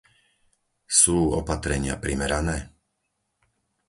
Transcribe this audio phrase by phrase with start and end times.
[0.99, 2.57] Sú opatrenia primerané?